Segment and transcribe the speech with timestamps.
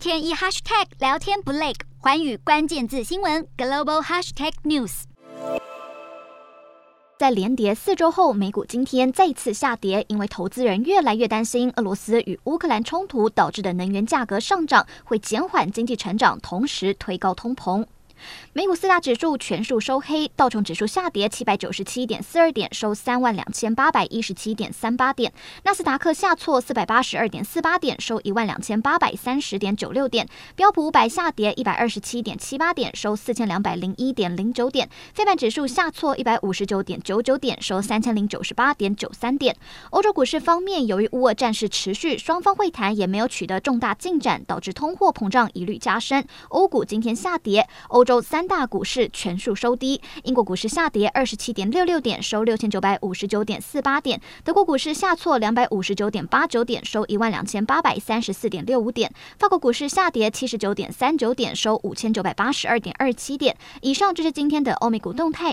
[0.00, 5.02] 天一 hashtag 聊天不累，环宇关键字新闻 global hashtag news。
[7.18, 17.84] 在连跌四周后，美股今天再次下跌，因为投资人越来越担心俄罗斯与乌克兰冲突导致的能源价格上涨会减缓经济成长，同时推高通膨。
[18.52, 25.30] 美股四大指数全数收黑，道琼指数下跌七百九十七点四二点，收三万两千八百一十七点三八点；
[25.64, 39.56] 纳斯达克下挫四百八十二点四八点，收一万两千八百三十点九六点；标普五百下跌一百二十七点七八点，收四千两百零一点零九点；非半指数下挫一百五十九点九九点，收三千零九十八点九三点。
[39.90, 46.26] 欧洲股市方面，由于乌俄战事持续，双方会谈也没有取得重大进展，导致通货膨胀疑虑加深。
[46.48, 63.56] 欧股今天下跌，欧洲洲三大股市全数收低，英国股市下跌二十七点六六点，收六千九百五十九点四八点；德国股市下挫两百五十九点八九点，收一万两千八百三十四点六五点；法国股市下跌七十九点三九点，收五千九百八十二点二七点。
[63.80, 65.48] 以上就是今天的欧美股动态。